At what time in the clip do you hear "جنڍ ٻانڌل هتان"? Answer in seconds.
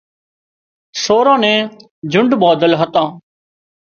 2.11-3.07